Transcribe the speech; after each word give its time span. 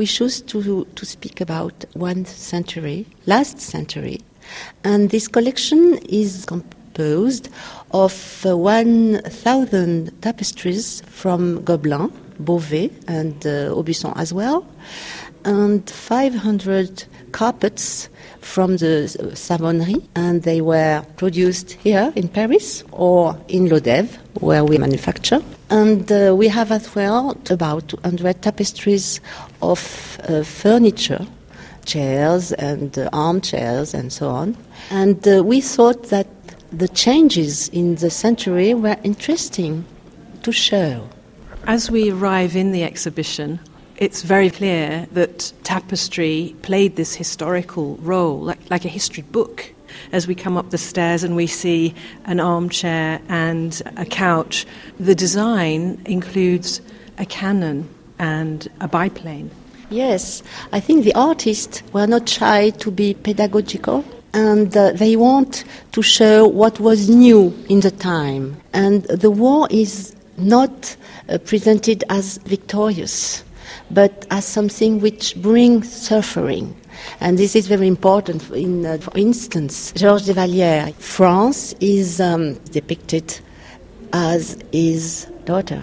we 0.00 0.06
choose 0.06 0.40
to, 0.40 0.86
to 0.94 1.04
speak 1.04 1.42
about 1.42 1.84
one 1.92 2.24
century, 2.24 3.06
last 3.26 3.60
century. 3.60 4.18
And 4.82 5.10
this 5.10 5.28
collection 5.28 5.98
is 6.08 6.46
composed 6.46 7.50
of 7.90 8.46
uh, 8.46 8.56
1,000 8.56 10.22
tapestries 10.22 11.02
from 11.02 11.62
Gobelins, 11.64 12.12
Beauvais, 12.42 12.90
and 13.08 13.34
uh, 13.46 13.74
Aubusson 13.74 14.16
as 14.16 14.32
well, 14.32 14.66
and 15.44 15.88
500 15.90 17.04
carpets 17.32 18.08
from 18.40 18.78
the 18.78 19.08
Savonnerie, 19.34 20.02
and 20.14 20.42
they 20.42 20.60
were 20.60 21.04
produced 21.16 21.72
here 21.72 22.12
in 22.16 22.28
Paris 22.28 22.84
or 22.92 23.38
in 23.48 23.68
Lodève, 23.68 24.16
where 24.40 24.64
we 24.64 24.78
manufacture. 24.78 25.42
And 25.68 26.10
uh, 26.10 26.34
we 26.36 26.48
have 26.48 26.72
as 26.72 26.94
well 26.94 27.36
about 27.48 27.88
200 27.88 28.42
tapestries 28.42 29.20
of 29.62 30.20
uh, 30.28 30.42
furniture, 30.42 31.26
chairs 31.84 32.52
and 32.52 32.98
uh, 32.98 33.08
armchairs 33.12 33.94
and 33.94 34.12
so 34.12 34.28
on. 34.28 34.56
And 34.90 35.26
uh, 35.26 35.42
we 35.44 35.60
thought 35.60 36.10
that 36.10 36.26
the 36.72 36.88
changes 36.88 37.68
in 37.68 37.96
the 37.96 38.10
century 38.10 38.74
were 38.74 38.96
interesting 39.02 39.84
to 40.42 40.52
show. 40.52 41.08
As 41.66 41.90
we 41.90 42.10
arrive 42.10 42.56
in 42.56 42.72
the 42.72 42.84
exhibition, 42.84 43.60
it's 44.00 44.22
very 44.22 44.48
clear 44.48 45.06
that 45.12 45.52
tapestry 45.62 46.56
played 46.62 46.96
this 46.96 47.14
historical 47.14 47.96
role, 47.96 48.40
like, 48.40 48.58
like 48.70 48.86
a 48.86 48.88
history 48.88 49.22
book. 49.22 49.72
As 50.10 50.26
we 50.26 50.34
come 50.34 50.56
up 50.56 50.70
the 50.70 50.78
stairs 50.78 51.22
and 51.22 51.36
we 51.36 51.46
see 51.46 51.94
an 52.24 52.40
armchair 52.40 53.20
and 53.28 53.82
a 53.98 54.06
couch, 54.06 54.66
the 54.98 55.14
design 55.14 56.00
includes 56.06 56.80
a 57.18 57.26
cannon 57.26 57.88
and 58.18 58.68
a 58.80 58.88
biplane. 58.88 59.50
Yes, 59.90 60.42
I 60.72 60.80
think 60.80 61.04
the 61.04 61.14
artists 61.14 61.82
were 61.92 62.06
not 62.06 62.26
shy 62.26 62.70
to 62.70 62.90
be 62.90 63.14
pedagogical 63.14 64.04
and 64.32 64.74
uh, 64.74 64.92
they 64.92 65.16
want 65.16 65.64
to 65.92 66.00
show 66.00 66.46
what 66.46 66.80
was 66.80 67.10
new 67.10 67.52
in 67.68 67.80
the 67.80 67.90
time. 67.90 68.56
And 68.72 69.02
the 69.02 69.30
war 69.30 69.66
is 69.70 70.14
not 70.38 70.96
uh, 71.28 71.38
presented 71.38 72.04
as 72.08 72.38
victorious 72.38 73.44
but 73.90 74.26
as 74.30 74.44
something 74.44 75.00
which 75.00 75.36
brings 75.36 75.90
suffering. 75.92 76.76
And 77.20 77.38
this 77.38 77.56
is 77.56 77.66
very 77.66 77.86
important. 77.86 78.50
In, 78.50 78.84
uh, 78.84 78.98
for 78.98 79.16
instance, 79.16 79.92
Georges 79.92 80.28
Desvallières, 80.28 80.94
France 80.94 81.74
is 81.80 82.20
um, 82.20 82.54
depicted 82.70 83.40
as 84.12 84.58
his 84.72 85.26
daughter, 85.44 85.82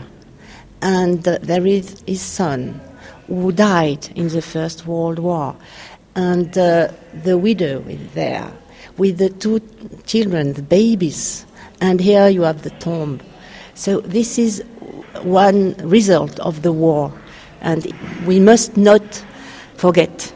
and 0.81 1.27
uh, 1.27 1.37
there 1.41 1.65
is 1.65 2.03
his 2.05 2.21
son 2.21 2.79
who 3.27 3.51
died 3.51 4.09
in 4.15 4.27
the 4.27 4.41
First 4.41 4.85
World 4.85 5.19
War, 5.19 5.55
and 6.15 6.57
uh, 6.57 6.89
the 7.23 7.37
widow 7.37 7.81
is 7.87 7.99
there 8.13 8.51
with 8.97 9.17
the 9.17 9.29
two 9.29 9.61
children, 10.05 10.53
the 10.53 10.61
babies, 10.61 11.45
and 11.81 11.99
here 11.99 12.27
you 12.27 12.41
have 12.41 12.63
the 12.63 12.71
tomb. 12.71 13.19
So 13.75 14.01
this 14.01 14.37
is 14.37 14.63
one 15.21 15.75
result 15.77 16.39
of 16.39 16.63
the 16.63 16.71
war 16.71 17.13
and 17.61 17.93
we 18.25 18.39
must 18.39 18.77
not 18.77 19.23
forget 19.75 20.33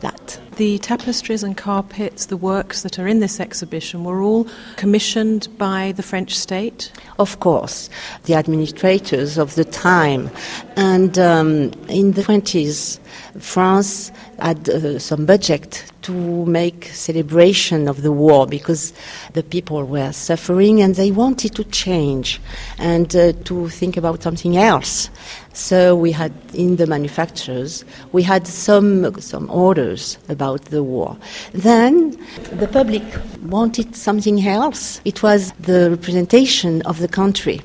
that. 0.00 0.40
The 0.56 0.78
tapestries 0.78 1.42
and 1.42 1.56
carpets, 1.56 2.26
the 2.26 2.36
works 2.36 2.82
that 2.82 2.98
are 2.98 3.08
in 3.08 3.18
this 3.18 3.40
exhibition, 3.40 4.04
were 4.04 4.22
all 4.22 4.46
commissioned 4.76 5.48
by 5.58 5.92
the 5.92 6.02
French 6.02 6.38
state? 6.38 6.92
Of 7.18 7.40
course, 7.40 7.90
the 8.24 8.34
administrators 8.34 9.36
of 9.36 9.56
the 9.56 9.64
time. 9.64 10.30
And 10.76 11.18
um, 11.18 11.72
in 11.88 12.12
the 12.12 12.22
20s, 12.22 13.00
France 13.40 14.12
had 14.38 14.68
uh, 14.68 15.00
some 15.00 15.26
budget 15.26 15.84
to 16.04 16.46
make 16.46 16.86
celebration 16.86 17.88
of 17.88 18.02
the 18.02 18.12
war 18.12 18.46
because 18.46 18.92
the 19.32 19.42
people 19.42 19.84
were 19.84 20.12
suffering 20.12 20.80
and 20.80 20.94
they 20.94 21.10
wanted 21.10 21.54
to 21.54 21.64
change 21.64 22.40
and 22.78 23.14
uh, 23.16 23.32
to 23.44 23.68
think 23.68 23.96
about 23.96 24.22
something 24.22 24.56
else. 24.56 25.10
So 25.52 25.96
we 25.96 26.12
had 26.12 26.32
in 26.52 26.76
the 26.76 26.86
manufacturers 26.86 27.84
we 28.12 28.22
had 28.22 28.46
some 28.46 29.20
some 29.20 29.50
orders 29.50 30.18
about 30.28 30.66
the 30.66 30.82
war. 30.82 31.16
Then 31.52 32.18
the 32.52 32.68
public 32.68 33.04
wanted 33.42 33.96
something 33.96 34.46
else. 34.46 35.00
It 35.04 35.22
was 35.22 35.52
the 35.52 35.90
representation 35.90 36.82
of 36.82 36.98
the 36.98 37.08
country 37.08 37.60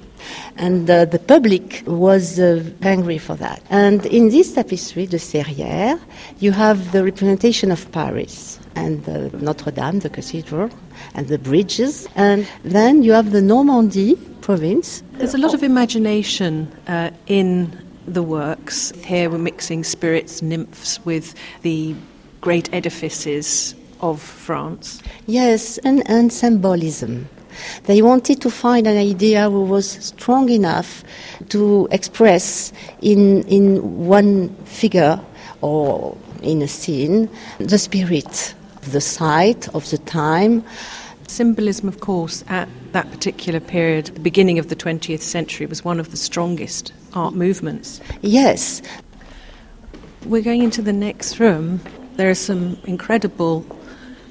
and 0.58 0.90
uh, 0.90 1.06
the 1.06 1.20
public 1.20 1.84
was 1.86 2.40
uh, 2.40 2.64
angry 2.82 3.18
for 3.18 3.36
that. 3.36 3.62
And 3.70 4.06
in 4.06 4.30
this 4.30 4.54
tapestry, 4.54 5.06
the 5.06 5.18
Serrières, 5.18 6.00
you 6.40 6.52
have 6.52 6.92
the 6.92 7.04
representation 7.04 7.72
of 7.72 7.92
Paris 7.92 8.60
and 8.76 9.04
the 9.06 9.30
Notre 9.38 9.72
Dame, 9.72 10.00
the 10.00 10.10
cathedral, 10.10 10.70
and 11.16 11.28
the 11.28 11.38
bridges, 11.38 12.08
and 12.16 12.48
then 12.64 13.04
you 13.04 13.14
have 13.14 13.32
the 13.32 13.42
Normandy 13.42 14.16
province. 14.42 15.04
There's 15.14 15.34
a 15.34 15.38
lot 15.38 15.54
of 15.54 15.64
imagination 15.64 16.72
uh, 16.88 17.12
in 17.28 17.78
the 18.08 18.24
works. 18.24 18.92
Here 19.06 19.30
we're 19.30 19.38
mixing 19.38 19.84
spirits, 19.84 20.42
nymphs 20.42 21.04
with 21.06 21.36
the 21.62 21.96
great 22.42 22.74
edifices 22.74 23.76
of 24.02 24.22
France. 24.22 25.02
Yes, 25.28 25.78
and, 25.80 26.10
and 26.10 26.32
symbolism. 26.32 27.28
They 27.84 28.02
wanted 28.02 28.42
to 28.42 28.50
find 28.50 28.88
an 28.88 28.98
idea 28.98 29.50
who 29.50 29.64
was 29.64 29.90
strong 29.90 30.50
enough 30.50 31.04
to 31.50 31.88
express 31.92 32.72
in, 33.02 33.44
in 33.44 34.06
one 34.08 34.50
figure 34.66 35.20
or 35.62 36.18
in 36.42 36.62
a 36.62 36.68
scene 36.68 37.30
the 37.60 37.78
spirit 37.78 38.54
of 38.82 38.92
the 38.92 39.02
site, 39.02 39.68
of 39.76 39.90
the 39.90 39.98
time. 39.98 40.64
Symbolism, 41.28 41.88
of 41.88 42.00
course, 42.00 42.44
at 42.48 42.68
that 42.92 43.10
particular 43.12 43.60
period, 43.60 44.08
the 44.08 44.20
beginning 44.20 44.58
of 44.58 44.70
the 44.70 44.76
20th 44.76 45.22
century, 45.22 45.68
was 45.68 45.86
one 45.86 46.00
of 46.00 46.12
the 46.12 46.18
strongest 46.18 46.92
art 47.14 47.36
movements. 47.36 48.02
Yes. 48.22 48.82
We're 50.26 50.42
going 50.42 50.64
into 50.64 50.82
the 50.82 50.94
next 50.94 51.40
room. 51.40 51.82
There 52.16 52.30
are 52.30 52.36
some 52.36 52.78
incredible 52.86 53.62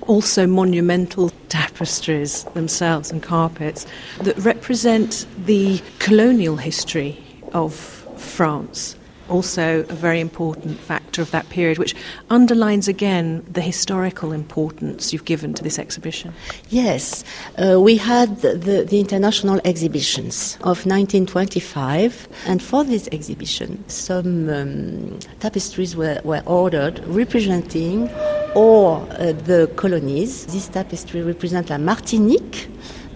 also 0.09 0.47
monumental 0.47 1.31
tapestries 1.49 2.45
themselves 2.55 3.13
and 3.13 3.23
carpets 3.23 3.87
that 4.23 4.37
represent 4.39 5.27
the 5.45 5.81
colonial 6.01 6.57
history 6.57 7.17
of 7.53 7.75
France. 8.17 8.97
Also, 9.29 9.81
a 9.81 9.95
very 9.95 10.21
important 10.21 10.81
factor 10.81 11.21
of 11.21 11.31
that 11.33 11.47
period, 11.51 11.77
which 11.77 11.95
underlines 12.31 12.89
again 12.89 13.45
the 13.51 13.61
historical 13.61 14.33
importance 14.33 15.13
you've 15.13 15.27
given 15.27 15.53
to 15.53 15.63
this 15.63 15.79
exhibition. 15.79 16.33
Yes, 16.71 17.25
uh, 17.63 17.79
we 17.79 17.99
had 17.99 18.41
the, 18.41 18.87
the 18.89 18.99
international 18.99 19.61
exhibitions 19.67 20.55
of 20.63 20.87
1925, 20.87 22.27
and 22.47 22.63
for 22.63 22.85
this 22.85 23.07
exhibition, 23.13 23.87
some 23.87 24.49
um, 24.49 25.19
tapestries 25.41 25.95
were, 25.95 26.23
were 26.25 26.43
ordered 26.47 26.99
representing 27.05 28.09
or 28.55 29.07
uh, 29.11 29.33
the 29.33 29.71
colonies. 29.77 30.47
This 30.47 30.69
tapestry 30.69 31.23
represents 31.23 31.71
la 31.71 31.79
Martinique, 31.79 32.69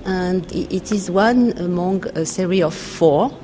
and 0.05 0.51
it 0.53 0.93
is 0.93 1.11
one 1.11 1.53
among 1.59 2.07
a 2.17 2.25
series 2.25 2.63
of 2.63 2.75
four. 2.75 3.37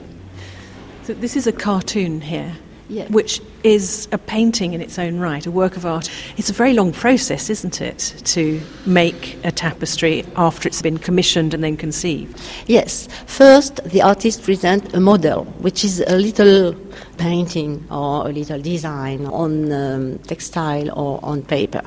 So 1.05 1.15
this 1.15 1.37
is 1.37 1.47
a 1.47 1.53
cartoon 1.53 2.21
here. 2.21 2.53
Yeah. 2.89 3.07
Which 3.09 3.41
is 3.63 4.09
a 4.13 4.19
painting 4.19 4.73
in 4.73 4.81
its 4.81 4.99
own 4.99 5.19
right, 5.19 5.45
a 5.47 5.51
work 5.51 5.77
of 5.77 5.85
art. 5.85 6.11
It's 6.37 6.51
a 6.51 6.53
very 6.53 6.73
long 6.73 6.93
process, 6.93 7.51
isn't 7.51 7.81
it, 7.81 8.15
to 8.25 8.61
make 8.87 9.39
a 9.45 9.53
tapestry 9.53 10.25
after 10.37 10.69
it's 10.69 10.83
been 10.83 10.99
commissioned 10.99 11.55
and 11.55 11.63
then 11.63 11.77
conceived? 11.77 12.41
Yes. 12.67 13.09
First, 13.27 13.83
the 13.85 14.03
artist 14.03 14.43
presents 14.43 14.95
a 14.95 15.01
model, 15.01 15.45
which 15.61 15.85
is 15.85 16.01
a 16.07 16.17
little 16.17 16.75
painting 17.19 17.87
or 17.91 18.29
a 18.29 18.33
little 18.33 18.61
design 18.61 19.27
on 19.27 19.73
um, 19.73 20.19
textile 20.21 20.91
or 20.99 21.21
on 21.23 21.43
paper. 21.43 21.83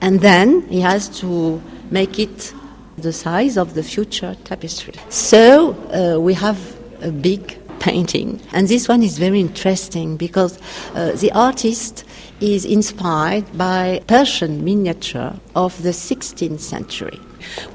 And 0.00 0.20
then 0.20 0.62
he 0.68 0.80
has 0.80 1.08
to 1.20 1.62
make 1.90 2.18
it 2.18 2.52
the 2.98 3.12
size 3.12 3.56
of 3.56 3.74
the 3.74 3.82
future 3.82 4.36
tapestry. 4.44 4.94
So 5.08 5.74
uh, 5.92 6.20
we 6.20 6.34
have 6.34 6.58
a 7.02 7.10
big 7.10 7.58
painting. 7.84 8.40
And 8.54 8.66
this 8.66 8.88
one 8.88 9.02
is 9.02 9.18
very 9.18 9.40
interesting 9.40 10.16
because 10.16 10.58
uh, 10.94 11.12
the 11.12 11.30
artist 11.32 12.04
is 12.40 12.64
inspired 12.64 13.44
by 13.58 14.00
Persian 14.06 14.64
miniature 14.64 15.34
of 15.54 15.82
the 15.82 15.90
16th 15.90 16.60
century. 16.60 17.20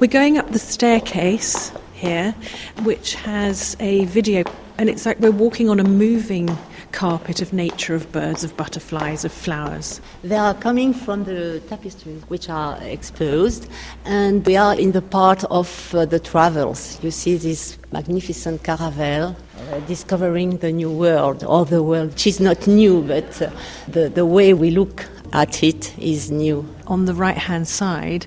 We're 0.00 0.10
going 0.10 0.36
up 0.36 0.50
the 0.50 0.58
staircase 0.58 1.70
here, 1.94 2.34
which 2.82 3.14
has 3.14 3.76
a 3.78 4.04
video, 4.06 4.42
and 4.78 4.90
it's 4.90 5.06
like 5.06 5.20
we're 5.20 5.30
walking 5.30 5.68
on 5.68 5.78
a 5.78 5.84
moving 5.84 6.48
carpet 6.92 7.42
of 7.42 7.52
nature, 7.52 7.94
of 7.94 8.10
birds, 8.12 8.44
of 8.44 8.56
butterflies, 8.56 9.24
of 9.24 9.32
flowers? 9.32 10.00
They 10.22 10.36
are 10.36 10.54
coming 10.54 10.94
from 10.94 11.24
the 11.24 11.60
tapestries 11.68 12.22
which 12.28 12.48
are 12.48 12.78
exposed, 12.82 13.68
and 14.04 14.44
we 14.46 14.56
are 14.56 14.78
in 14.78 14.92
the 14.92 15.02
part 15.02 15.44
of 15.44 15.94
uh, 15.94 16.04
the 16.04 16.20
travels. 16.20 16.98
You 17.02 17.10
see 17.10 17.36
this 17.36 17.78
magnificent 17.92 18.62
caravel 18.62 19.36
uh, 19.70 19.80
discovering 19.86 20.58
the 20.58 20.72
new 20.72 20.90
world, 20.90 21.44
or 21.44 21.64
the 21.64 21.82
world 21.82 22.10
which 22.10 22.26
is 22.26 22.40
not 22.40 22.66
new, 22.66 23.02
but 23.02 23.42
uh, 23.42 23.50
the, 23.88 24.08
the 24.08 24.26
way 24.26 24.54
we 24.54 24.70
look 24.70 25.06
at 25.32 25.62
it 25.62 25.96
is 25.98 26.30
new. 26.30 26.66
On 26.86 27.04
the 27.04 27.14
right 27.14 27.36
hand 27.36 27.68
side, 27.68 28.26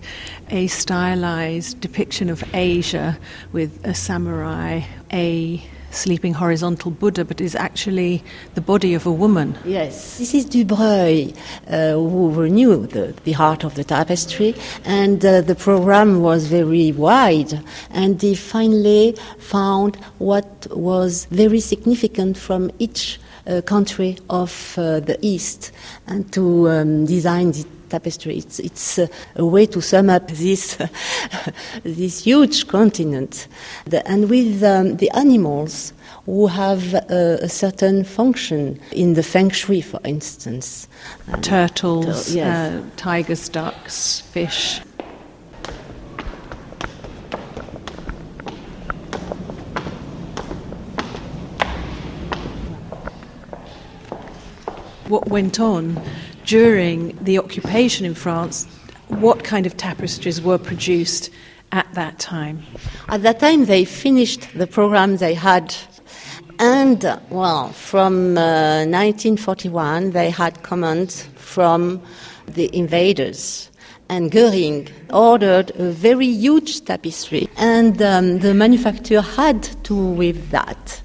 a 0.50 0.68
stylized 0.68 1.82
depiction 1.82 2.30
of 2.30 2.44
Asia 2.54 3.18
with 3.52 3.86
a 3.86 3.94
samurai, 3.94 4.82
a 5.12 5.62
sleeping 5.94 6.34
horizontal 6.34 6.92
Buddha, 6.92 7.24
but 7.26 7.40
is 7.40 7.56
actually 7.56 8.24
the 8.56 8.62
body 8.62 8.94
of 8.94 9.06
a 9.06 9.12
woman. 9.12 9.58
Yes, 9.66 10.18
this 10.18 10.34
is 10.34 10.46
Dubreuil, 10.46 11.36
uh, 11.68 11.92
who 11.94 12.50
knew 12.50 12.86
the, 12.88 13.14
the 13.24 13.34
heart 13.34 13.64
of 13.64 13.76
the 13.76 13.84
tapestry, 13.84 14.56
and 14.86 15.26
uh, 15.26 15.42
the 15.42 15.56
program 15.56 16.22
was 16.22 16.48
very 16.48 16.92
wide, 16.92 17.62
and 17.92 18.22
he 18.22 18.36
finally 18.36 19.16
found 19.38 19.96
what 20.18 20.68
was 20.72 21.26
very 21.26 21.60
significant 21.60 22.38
from 22.38 22.72
each 22.80 23.20
uh, 23.48 23.62
country 23.62 24.18
of 24.30 24.76
uh, 24.78 25.00
the 25.00 25.18
East, 25.22 25.72
and 26.08 26.32
to 26.34 26.70
um, 26.70 27.06
design 27.06 27.52
the 27.52 27.66
tapestry. 27.90 28.38
It's, 28.38 28.60
it's 28.60 29.00
uh, 29.00 29.08
a 29.36 29.46
way 29.46 29.66
to 29.68 29.82
sum 29.82 30.10
up 30.10 30.28
this, 30.28 30.78
this 31.84 32.24
huge 32.24 32.68
continent. 32.68 33.48
The, 33.86 34.00
and 34.08 34.30
with 34.30 34.64
um, 34.64 34.98
the 34.98 35.12
animals 35.12 35.94
who 36.26 36.48
have 36.48 36.96
uh, 36.96 37.00
a 37.42 37.50
certain 37.50 38.04
function 38.04 38.80
in 38.92 39.14
the 39.14 39.24
feng 39.24 39.52
shui, 39.52 39.82
for 39.82 40.00
instance. 40.06 40.88
Turtles, 41.42 42.34
yes. 42.34 42.46
uh, 42.46 42.84
tigers, 42.96 43.50
ducks, 43.50 44.22
fish. 44.22 44.82
What 55.14 55.30
went 55.30 55.60
on 55.60 56.02
during 56.44 57.16
the 57.24 57.38
occupation 57.38 58.04
in 58.04 58.16
France? 58.16 58.66
What 59.10 59.44
kind 59.44 59.68
of 59.68 59.78
tapestries 59.78 60.42
were 60.42 60.58
produced 60.58 61.30
at 61.72 61.86
that 61.94 62.18
time? 62.18 62.64
At 63.10 63.22
that 63.22 63.40
time, 63.40 63.66
they 63.66 63.86
finished 63.86 64.48
the 64.56 64.66
program 64.66 65.18
they 65.18 65.36
had. 65.36 65.76
And, 66.58 67.04
well, 67.30 67.70
from 67.74 68.40
uh, 68.40 68.86
1941, 68.90 70.14
they 70.14 70.32
had 70.32 70.64
commands 70.64 71.28
from 71.36 72.02
the 72.48 72.76
invaders. 72.76 73.70
And 74.10 74.32
Goering 74.32 74.90
ordered 75.12 75.74
a 75.76 75.92
very 75.92 76.26
huge 76.26 76.86
tapestry, 76.86 77.50
and 77.58 78.02
um, 78.02 78.40
the 78.40 78.56
manufacturer 78.56 79.22
had 79.22 79.62
to 79.84 79.96
with 79.96 80.50
that. 80.50 81.04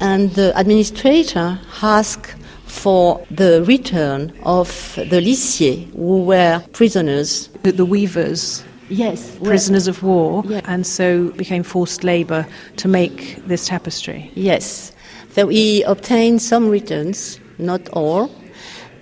And 0.00 0.30
the 0.30 0.58
administrator 0.58 1.60
asked 1.82 2.39
for 2.70 3.24
the 3.30 3.62
return 3.64 4.32
of 4.44 4.94
the 4.96 5.20
lissiers 5.20 5.90
who 5.92 6.22
were 6.22 6.62
prisoners. 6.72 7.48
The, 7.62 7.72
the 7.72 7.84
weavers, 7.84 8.64
Yes, 8.88 9.36
prisoners 9.42 9.86
of 9.86 10.02
war, 10.02 10.42
Yeah. 10.46 10.62
and 10.64 10.86
so 10.86 11.30
became 11.32 11.62
forced 11.62 12.02
labour 12.02 12.46
to 12.76 12.88
make 12.88 13.36
this 13.46 13.66
tapestry. 13.68 14.30
Yes. 14.34 14.92
So 15.32 15.48
he 15.48 15.82
obtained 15.82 16.42
some 16.42 16.68
returns, 16.68 17.38
not 17.58 17.88
all, 17.90 18.30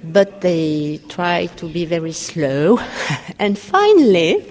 but 0.04 0.40
they 0.42 1.00
tried 1.08 1.56
to 1.58 1.68
be 1.68 1.84
very 1.86 2.12
slow. 2.12 2.78
and 3.38 3.58
finally, 3.58 4.44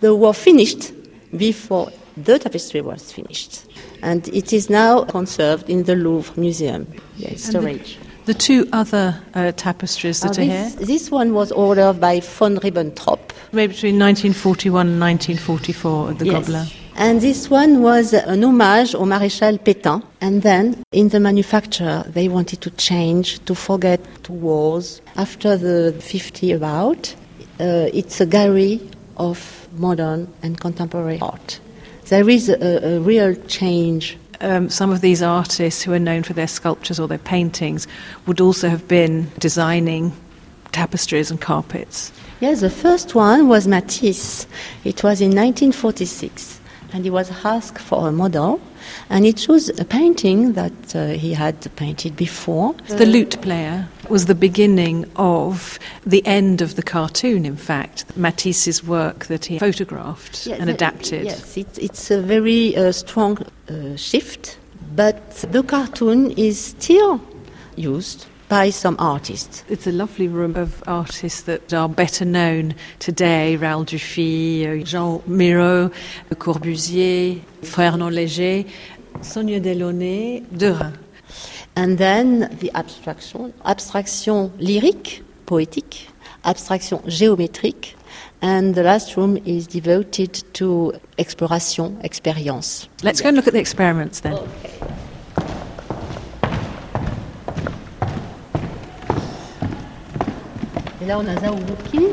the 0.00 0.14
war 0.14 0.34
finished 0.34 0.92
before 1.36 1.90
the 2.16 2.38
tapestry 2.38 2.80
was 2.82 3.10
finished. 3.12 3.64
And 4.02 4.28
it 4.28 4.52
is 4.52 4.68
now 4.68 5.04
conserved 5.04 5.70
in 5.70 5.84
the 5.84 5.96
Louvre 5.96 6.38
Museum, 6.38 6.86
yeah, 7.16 7.36
storage. 7.36 7.98
The 8.26 8.34
two 8.34 8.66
other 8.72 9.20
uh, 9.34 9.52
tapestries 9.52 10.20
that 10.20 10.38
Uh, 10.38 10.42
are 10.42 10.44
here, 10.44 10.70
this 10.80 11.10
one 11.10 11.34
was 11.34 11.52
ordered 11.52 12.00
by 12.00 12.20
von 12.20 12.56
Ribbentrop. 12.58 13.18
made 13.52 13.68
between 13.70 13.98
1941 13.98 14.86
and 14.88 15.00
1944 15.00 16.10
at 16.10 16.18
the 16.18 16.24
Yes. 16.26 16.34
Gobelins. 16.48 16.72
And 16.96 17.20
this 17.20 17.50
one 17.50 17.82
was 17.82 18.14
an 18.14 18.42
homage 18.44 18.94
au 18.94 19.04
Maréchal 19.04 19.58
Pétain. 19.58 20.02
And 20.20 20.42
then 20.42 20.82
in 20.92 21.08
the 21.10 21.20
manufacture, 21.20 22.04
they 22.12 22.28
wanted 22.28 22.60
to 22.62 22.70
change, 22.70 23.44
to 23.44 23.54
forget 23.54 24.00
two 24.22 24.32
wars. 24.32 25.00
After 25.16 25.56
the 25.58 25.92
50 26.00 26.52
about, 26.52 27.14
uh, 27.60 27.88
it's 27.92 28.20
a 28.20 28.26
gallery 28.26 28.80
of 29.18 29.68
modern 29.76 30.28
and 30.42 30.58
contemporary 30.58 31.18
art. 31.20 31.60
There 32.08 32.28
is 32.30 32.48
a, 32.48 32.96
a 32.96 33.00
real 33.00 33.34
change. 33.48 34.16
Um, 34.40 34.68
some 34.68 34.90
of 34.90 35.00
these 35.00 35.22
artists 35.22 35.82
who 35.82 35.92
are 35.92 35.98
known 35.98 36.22
for 36.22 36.32
their 36.32 36.48
sculptures 36.48 36.98
or 36.98 37.08
their 37.08 37.18
paintings 37.18 37.86
would 38.26 38.40
also 38.40 38.68
have 38.68 38.86
been 38.88 39.30
designing 39.38 40.12
tapestries 40.72 41.30
and 41.30 41.40
carpets. 41.40 42.12
Yes, 42.40 42.60
the 42.60 42.70
first 42.70 43.14
one 43.14 43.48
was 43.48 43.66
Matisse. 43.66 44.46
It 44.84 45.02
was 45.02 45.20
in 45.20 45.28
1946. 45.28 46.60
And 46.94 47.04
he 47.04 47.10
was 47.10 47.30
asked 47.44 47.78
for 47.78 48.08
a 48.08 48.12
model. 48.12 48.60
And 49.10 49.26
it 49.26 49.48
was 49.48 49.68
a 49.80 49.84
painting 49.84 50.52
that 50.52 50.94
uh, 50.94 51.08
he 51.08 51.34
had 51.34 51.56
painted 51.76 52.16
before. 52.16 52.74
The 52.88 53.04
lute 53.04 53.40
player 53.42 53.88
was 54.08 54.26
the 54.26 54.34
beginning 54.34 55.04
of 55.16 55.78
the 56.06 56.24
end 56.24 56.62
of 56.62 56.76
the 56.76 56.82
cartoon, 56.82 57.44
in 57.44 57.56
fact. 57.56 58.16
Matisse's 58.16 58.84
work 58.84 59.26
that 59.26 59.44
he 59.46 59.58
photographed 59.58 60.46
Yes, 60.46 60.60
and 60.60 60.70
uh, 60.70 60.74
adapted. 60.74 61.24
Yes, 61.24 61.56
it, 61.56 61.78
it's 61.78 62.10
a 62.10 62.20
very 62.22 62.76
uh, 62.76 62.92
strong 62.92 63.38
uh, 63.68 63.96
shift, 63.96 64.56
but 64.94 65.32
the 65.50 65.62
cartoon 65.62 66.30
is 66.32 66.58
still 66.58 67.20
used 67.76 68.26
by 68.54 68.70
some 68.70 68.94
artists. 69.00 69.64
It's 69.68 69.88
a 69.88 69.90
lovely 69.90 70.28
room 70.28 70.54
of 70.54 70.80
artists 70.86 71.42
that 71.42 71.74
are 71.74 71.88
better 71.88 72.24
known 72.24 72.76
today 73.00 73.56
Raoul 73.56 73.84
Dufy, 73.84 74.84
Jean 74.84 75.20
Miro, 75.26 75.90
Corbusier, 76.34 77.40
Fernand 77.64 78.12
Léger, 78.12 78.64
Sonia 79.22 79.58
Delaunay, 79.58 80.44
Derain. 80.56 80.96
And 81.74 81.98
then 81.98 82.56
the 82.60 82.70
abstraction, 82.76 83.52
abstraction 83.64 84.52
lyrique, 84.60 85.24
poétique, 85.46 86.06
abstraction 86.44 86.98
géométrique, 87.08 87.96
and 88.40 88.76
the 88.76 88.84
last 88.84 89.16
room 89.16 89.36
is 89.44 89.66
devoted 89.66 90.44
to 90.52 90.92
exploration, 91.18 92.00
expérience. 92.04 92.86
Let's 93.02 93.20
go 93.20 93.30
and 93.30 93.36
look 93.36 93.48
at 93.48 93.52
the 93.52 93.58
experiments 93.58 94.20
then. 94.20 94.38
Et 101.04 101.06
là, 101.06 101.18
on 101.18 101.26
a 101.26 101.38
Zaourouki. 101.38 102.06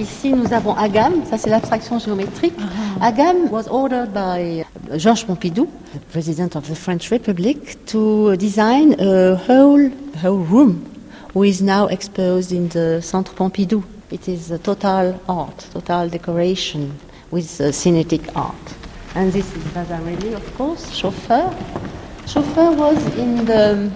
Ici, 0.00 0.32
nous 0.32 0.52
avons 0.52 0.74
Agam. 0.74 1.24
Ça, 1.30 1.38
c'est 1.38 1.48
l'abstraction 1.48 2.00
géométrique. 2.00 2.56
Agam 3.00 3.48
was 3.52 3.68
ordered 3.70 4.12
by 4.12 4.64
Georges 4.96 5.24
Pompidou, 5.24 5.68
the 5.94 6.00
president 6.10 6.56
of 6.56 6.66
the 6.66 6.74
French 6.74 7.12
Republic, 7.12 7.84
to 7.86 8.34
design 8.36 8.96
a 8.98 9.36
whole, 9.36 9.88
whole 10.20 10.38
room, 10.38 10.84
who 11.32 11.44
is 11.44 11.62
now 11.62 11.86
exposed 11.86 12.50
in 12.50 12.68
the 12.70 13.00
Centre 13.00 13.32
Pompidou. 13.34 13.84
It 14.10 14.26
is 14.28 14.50
a 14.50 14.58
total 14.58 15.20
art, 15.28 15.64
total 15.72 16.08
decoration 16.08 16.92
with 17.30 17.60
uh, 17.60 17.70
kinetic 17.70 18.34
art. 18.34 18.74
And 19.14 19.32
this 19.32 19.46
is 19.54 19.62
Vasarely, 19.74 20.34
of 20.34 20.56
course, 20.56 20.90
chauffeur. 20.90 21.54
Chauffeur 22.26 22.72
was 22.72 22.98
in 23.16 23.44
the 23.44 23.92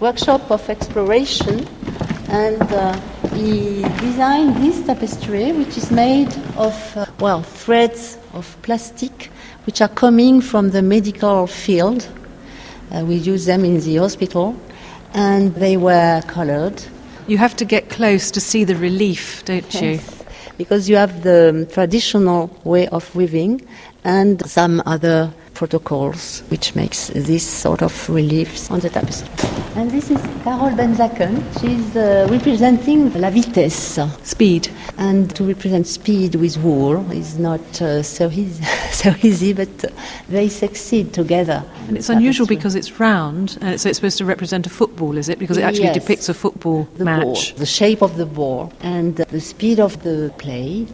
workshop 0.00 0.50
of 0.50 0.68
exploration 0.68 1.68
and 2.28 2.62
uh, 2.62 2.92
he 3.34 3.82
designed 4.00 4.56
this 4.56 4.84
tapestry 4.86 5.52
which 5.52 5.76
is 5.76 5.90
made 5.90 6.32
of 6.56 6.96
uh, 6.96 7.06
well 7.20 7.42
threads 7.42 8.18
of 8.32 8.56
plastic 8.62 9.30
which 9.66 9.80
are 9.80 9.88
coming 9.88 10.40
from 10.40 10.70
the 10.70 10.82
medical 10.82 11.46
field 11.46 12.08
uh, 12.92 13.04
we 13.04 13.16
use 13.16 13.46
them 13.46 13.64
in 13.64 13.80
the 13.80 13.96
hospital 13.96 14.54
and 15.14 15.54
they 15.54 15.76
were 15.76 16.22
colored 16.26 16.82
You 17.28 17.38
have 17.38 17.54
to 17.56 17.64
get 17.64 17.88
close 17.88 18.32
to 18.32 18.40
see 18.40 18.64
the 18.64 18.74
relief, 18.74 19.44
don't 19.44 19.72
you? 19.80 19.90
Yes, 19.92 20.24
because 20.58 20.88
you 20.88 20.96
have 20.96 21.22
the 21.22 21.68
traditional 21.72 22.50
way 22.64 22.88
of 22.88 23.14
weaving 23.14 23.66
and 24.02 24.44
some 24.44 24.82
other 24.86 25.32
protocols, 25.62 26.42
which 26.48 26.74
makes 26.74 26.98
this 27.14 27.44
sort 27.46 27.82
of 27.82 27.92
reliefs 28.08 28.68
on 28.68 28.80
the 28.80 28.90
tapestry. 28.90 29.28
And 29.76 29.88
this 29.92 30.10
is 30.10 30.20
Carole 30.42 30.74
Benzaken. 30.80 31.32
She's 31.60 31.96
uh, 31.96 32.26
representing 32.36 33.00
la 33.20 33.30
vitesse. 33.30 34.00
Speed. 34.24 34.68
And 34.98 35.34
to 35.36 35.44
represent 35.44 35.86
speed 35.86 36.34
with 36.34 36.56
wool 36.64 37.08
is 37.12 37.38
not 37.38 37.64
uh, 37.80 38.02
so, 38.02 38.28
easy, 38.28 38.64
so 39.02 39.14
easy, 39.22 39.52
but 39.52 39.68
they 40.28 40.48
succeed 40.48 41.14
together. 41.14 41.64
And 41.86 41.96
it's 41.96 42.08
unusual 42.08 42.48
because 42.48 42.74
it's 42.74 42.98
round, 42.98 43.56
and 43.60 43.80
so 43.80 43.88
it's 43.88 43.98
supposed 43.98 44.18
to 44.18 44.24
represent 44.24 44.66
a 44.66 44.70
football, 44.70 45.16
is 45.16 45.28
it? 45.28 45.38
Because 45.38 45.58
it 45.58 45.62
actually 45.62 45.92
Yes. 45.92 46.00
depicts 46.02 46.28
a 46.28 46.34
football 46.34 46.88
the 46.96 47.04
match. 47.04 47.22
ball, 47.22 47.58
the 47.58 47.66
shape 47.80 48.02
of 48.02 48.16
the 48.16 48.26
ball, 48.26 48.72
and 48.80 49.16
the 49.16 49.40
speed 49.40 49.78
of 49.78 49.92
the 50.02 50.32
play. 50.38 50.86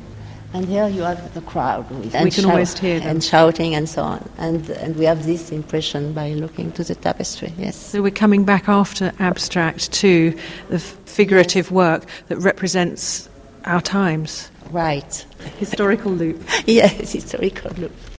And 0.54 0.64
here 0.64 0.88
you 0.88 1.02
have 1.02 1.34
the 1.34 1.42
crowd. 1.42 1.90
With, 1.90 2.12
We 2.12 2.18
and 2.18 2.32
hear. 2.78 3.00
And 3.02 3.22
shouting 3.22 3.74
and 3.74 3.88
so 3.88 4.02
on. 4.02 4.28
And, 4.38 4.68
and 4.70 4.96
we 4.96 5.04
have 5.04 5.26
this 5.26 5.52
impression 5.52 6.14
by 6.14 6.30
looking 6.30 6.72
to 6.72 6.84
the 6.84 6.94
tapestry, 6.94 7.52
yes. 7.58 7.76
So 7.76 8.00
we're 8.02 8.10
coming 8.10 8.44
back 8.44 8.68
after 8.68 9.12
abstract 9.18 9.92
to 9.92 10.36
the 10.70 10.78
figurative 10.78 11.70
work 11.70 12.06
that 12.28 12.38
represents 12.38 13.28
our 13.64 13.82
times. 13.82 14.50
Right. 14.70 15.26
Historical 15.58 16.12
loop. 16.12 16.42
yes, 16.66 17.12
historical 17.12 17.70
look. 17.76 17.92